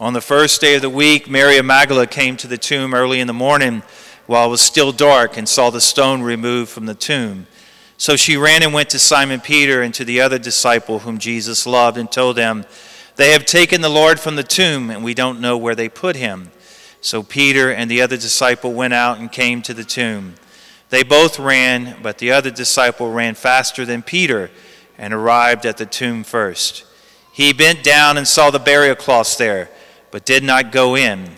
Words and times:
On 0.00 0.14
the 0.14 0.22
first 0.22 0.62
day 0.62 0.76
of 0.76 0.80
the 0.80 0.88
week, 0.88 1.28
Mary 1.28 1.58
of 1.58 1.66
Magdala 1.66 2.06
came 2.06 2.34
to 2.38 2.46
the 2.46 2.56
tomb 2.56 2.94
early 2.94 3.20
in 3.20 3.26
the 3.26 3.34
morning 3.34 3.82
while 4.24 4.46
it 4.46 4.50
was 4.50 4.62
still 4.62 4.92
dark 4.92 5.36
and 5.36 5.46
saw 5.46 5.68
the 5.68 5.78
stone 5.78 6.22
removed 6.22 6.70
from 6.70 6.86
the 6.86 6.94
tomb. 6.94 7.46
So 7.98 8.16
she 8.16 8.38
ran 8.38 8.62
and 8.62 8.72
went 8.72 8.88
to 8.90 8.98
Simon 8.98 9.40
Peter 9.40 9.82
and 9.82 9.92
to 9.92 10.06
the 10.06 10.22
other 10.22 10.38
disciple 10.38 11.00
whom 11.00 11.18
Jesus 11.18 11.66
loved 11.66 11.98
and 11.98 12.10
told 12.10 12.36
them, 12.36 12.64
They 13.16 13.32
have 13.32 13.44
taken 13.44 13.82
the 13.82 13.90
Lord 13.90 14.18
from 14.18 14.36
the 14.36 14.42
tomb, 14.42 14.88
and 14.88 15.04
we 15.04 15.12
don't 15.12 15.38
know 15.38 15.58
where 15.58 15.74
they 15.74 15.90
put 15.90 16.16
him. 16.16 16.50
So 17.02 17.22
Peter 17.22 17.70
and 17.70 17.90
the 17.90 18.00
other 18.00 18.16
disciple 18.16 18.72
went 18.72 18.94
out 18.94 19.18
and 19.18 19.30
came 19.30 19.60
to 19.60 19.74
the 19.74 19.84
tomb. 19.84 20.36
They 20.88 21.02
both 21.02 21.38
ran, 21.38 21.98
but 22.02 22.16
the 22.16 22.32
other 22.32 22.50
disciple 22.50 23.12
ran 23.12 23.34
faster 23.34 23.84
than 23.84 24.00
Peter 24.00 24.50
and 24.96 25.12
arrived 25.12 25.66
at 25.66 25.76
the 25.76 25.84
tomb 25.84 26.24
first. 26.24 26.86
He 27.34 27.52
bent 27.52 27.82
down 27.82 28.16
and 28.16 28.26
saw 28.26 28.50
the 28.50 28.58
burial 28.58 28.96
cloths 28.96 29.36
there 29.36 29.68
but 30.10 30.24
did 30.24 30.42
not 30.42 30.72
go 30.72 30.96
in. 30.96 31.28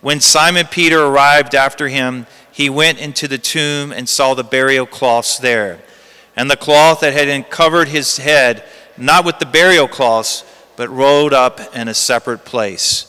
When 0.00 0.20
Simon 0.20 0.66
Peter 0.66 1.02
arrived 1.02 1.54
after 1.54 1.88
him, 1.88 2.26
he 2.50 2.68
went 2.68 2.98
into 2.98 3.28
the 3.28 3.38
tomb 3.38 3.92
and 3.92 4.08
saw 4.08 4.34
the 4.34 4.44
burial 4.44 4.86
cloths 4.86 5.38
there, 5.38 5.80
and 6.36 6.50
the 6.50 6.56
cloth 6.56 7.00
that 7.00 7.12
had 7.12 7.28
uncovered 7.28 7.88
his 7.88 8.18
head, 8.18 8.64
not 8.96 9.24
with 9.24 9.38
the 9.38 9.46
burial 9.46 9.88
cloths, 9.88 10.44
but 10.76 10.88
rolled 10.90 11.32
up 11.32 11.60
in 11.74 11.88
a 11.88 11.94
separate 11.94 12.44
place. 12.44 13.08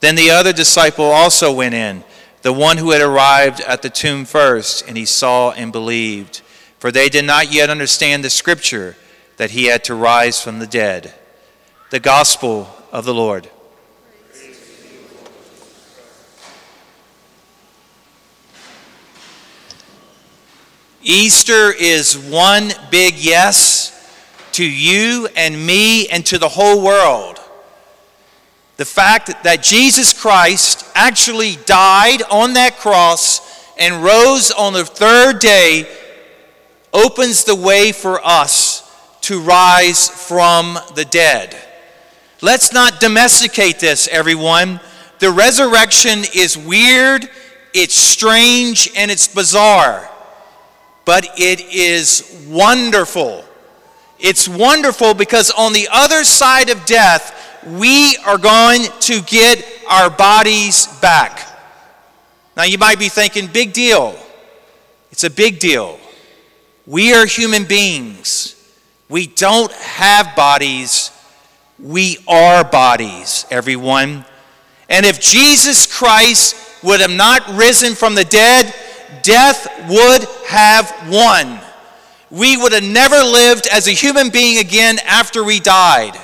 Then 0.00 0.14
the 0.14 0.30
other 0.30 0.52
disciple 0.52 1.06
also 1.06 1.52
went 1.52 1.74
in, 1.74 2.04
the 2.42 2.52
one 2.52 2.76
who 2.76 2.92
had 2.92 3.00
arrived 3.02 3.60
at 3.60 3.82
the 3.82 3.90
tomb 3.90 4.24
first, 4.24 4.86
and 4.86 4.96
he 4.96 5.04
saw 5.04 5.50
and 5.50 5.72
believed. 5.72 6.40
For 6.78 6.92
they 6.92 7.08
did 7.08 7.24
not 7.24 7.52
yet 7.52 7.70
understand 7.70 8.24
the 8.24 8.30
scripture 8.30 8.96
that 9.36 9.50
he 9.50 9.64
had 9.64 9.82
to 9.84 9.94
rise 9.94 10.40
from 10.40 10.60
the 10.60 10.66
dead. 10.66 11.12
The 11.90 12.00
gospel 12.00 12.68
of 12.92 13.04
the 13.04 13.14
Lord. 13.14 13.50
Easter 21.02 21.72
is 21.72 22.18
one 22.18 22.72
big 22.90 23.14
yes 23.16 23.94
to 24.52 24.68
you 24.68 25.28
and 25.36 25.66
me 25.66 26.08
and 26.08 26.26
to 26.26 26.38
the 26.38 26.48
whole 26.48 26.82
world. 26.82 27.38
The 28.78 28.84
fact 28.84 29.44
that 29.44 29.62
Jesus 29.62 30.12
Christ 30.12 30.84
actually 30.96 31.56
died 31.66 32.22
on 32.30 32.54
that 32.54 32.78
cross 32.78 33.72
and 33.78 34.02
rose 34.02 34.50
on 34.50 34.72
the 34.72 34.84
third 34.84 35.38
day 35.38 35.88
opens 36.92 37.44
the 37.44 37.54
way 37.54 37.92
for 37.92 38.20
us 38.24 38.84
to 39.22 39.40
rise 39.40 40.08
from 40.08 40.78
the 40.96 41.04
dead. 41.04 41.56
Let's 42.40 42.72
not 42.72 42.98
domesticate 43.00 43.78
this, 43.78 44.08
everyone. 44.08 44.80
The 45.20 45.30
resurrection 45.30 46.20
is 46.34 46.58
weird, 46.58 47.28
it's 47.72 47.94
strange, 47.94 48.90
and 48.96 49.10
it's 49.12 49.28
bizarre 49.28 50.10
but 51.08 51.26
it 51.38 51.60
is 51.74 52.44
wonderful. 52.50 53.42
It's 54.18 54.46
wonderful 54.46 55.14
because 55.14 55.50
on 55.50 55.72
the 55.72 55.88
other 55.90 56.22
side 56.22 56.68
of 56.68 56.84
death, 56.84 57.64
we 57.66 58.18
are 58.26 58.36
going 58.36 58.82
to 58.82 59.22
get 59.22 59.64
our 59.88 60.10
bodies 60.10 60.86
back. 61.00 61.48
Now, 62.58 62.64
you 62.64 62.76
might 62.76 62.98
be 62.98 63.08
thinking, 63.08 63.46
big 63.46 63.72
deal. 63.72 64.18
It's 65.10 65.24
a 65.24 65.30
big 65.30 65.58
deal. 65.60 65.98
We 66.86 67.14
are 67.14 67.24
human 67.24 67.64
beings. 67.64 68.54
We 69.08 69.28
don't 69.28 69.72
have 69.72 70.36
bodies. 70.36 71.10
We 71.78 72.18
are 72.28 72.64
bodies, 72.64 73.46
everyone. 73.50 74.26
And 74.90 75.06
if 75.06 75.22
Jesus 75.22 75.86
Christ 75.86 76.54
would 76.84 77.00
have 77.00 77.10
not 77.10 77.48
risen 77.56 77.94
from 77.94 78.14
the 78.14 78.24
dead, 78.26 78.74
death 79.28 79.68
would 79.90 80.24
have 80.46 80.90
won. 81.10 81.60
We 82.30 82.56
would 82.56 82.72
have 82.72 82.82
never 82.82 83.16
lived 83.16 83.66
as 83.70 83.86
a 83.86 83.90
human 83.90 84.30
being 84.30 84.56
again 84.58 84.98
after 85.06 85.44
we 85.44 85.60
died. 85.60 86.18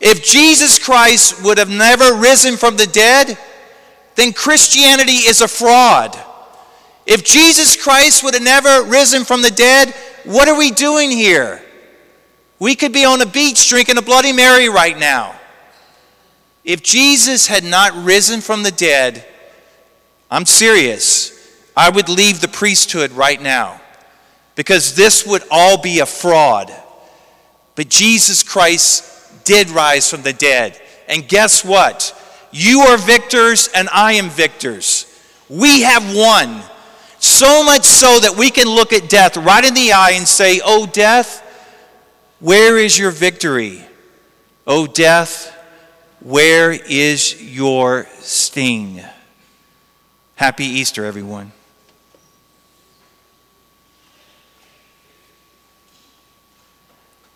If 0.00 0.24
Jesus 0.24 0.76
Christ 0.76 1.44
would 1.44 1.58
have 1.58 1.70
never 1.70 2.14
risen 2.14 2.56
from 2.56 2.76
the 2.76 2.88
dead, 2.88 3.38
then 4.16 4.32
Christianity 4.32 5.28
is 5.30 5.40
a 5.40 5.46
fraud. 5.46 6.18
If 7.06 7.24
Jesus 7.24 7.80
Christ 7.80 8.24
would 8.24 8.34
have 8.34 8.42
never 8.42 8.82
risen 8.82 9.24
from 9.24 9.42
the 9.42 9.52
dead, 9.52 9.94
what 10.24 10.48
are 10.48 10.58
we 10.58 10.72
doing 10.72 11.12
here? 11.12 11.62
We 12.58 12.74
could 12.74 12.92
be 12.92 13.04
on 13.04 13.20
a 13.20 13.26
beach 13.26 13.68
drinking 13.68 13.98
a 13.98 14.02
Bloody 14.02 14.32
Mary 14.32 14.68
right 14.68 14.98
now. 14.98 15.38
If 16.64 16.82
Jesus 16.82 17.46
had 17.46 17.62
not 17.62 17.94
risen 18.04 18.40
from 18.40 18.64
the 18.64 18.72
dead, 18.72 19.24
I'm 20.28 20.44
serious. 20.44 21.39
I 21.80 21.88
would 21.88 22.10
leave 22.10 22.42
the 22.42 22.48
priesthood 22.48 23.10
right 23.12 23.40
now 23.40 23.80
because 24.54 24.94
this 24.94 25.26
would 25.26 25.42
all 25.50 25.80
be 25.80 26.00
a 26.00 26.04
fraud. 26.04 26.70
But 27.74 27.88
Jesus 27.88 28.42
Christ 28.42 29.44
did 29.44 29.70
rise 29.70 30.10
from 30.10 30.20
the 30.20 30.34
dead. 30.34 30.78
And 31.08 31.26
guess 31.26 31.64
what? 31.64 32.14
You 32.50 32.80
are 32.80 32.98
victors 32.98 33.70
and 33.74 33.88
I 33.94 34.12
am 34.12 34.28
victors. 34.28 35.06
We 35.48 35.80
have 35.80 36.14
won. 36.14 36.60
So 37.18 37.64
much 37.64 37.84
so 37.84 38.20
that 38.20 38.36
we 38.36 38.50
can 38.50 38.68
look 38.68 38.92
at 38.92 39.08
death 39.08 39.38
right 39.38 39.64
in 39.64 39.72
the 39.72 39.92
eye 39.92 40.12
and 40.16 40.28
say, 40.28 40.60
Oh, 40.62 40.84
death, 40.84 41.40
where 42.40 42.76
is 42.76 42.98
your 42.98 43.10
victory? 43.10 43.82
Oh, 44.66 44.86
death, 44.86 45.50
where 46.20 46.72
is 46.72 47.42
your 47.42 48.06
sting? 48.18 49.00
Happy 50.36 50.66
Easter, 50.66 51.06
everyone. 51.06 51.52